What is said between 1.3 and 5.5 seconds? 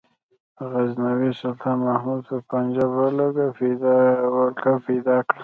سلطان محمود پر پنجاب ولکه پیدا کړه.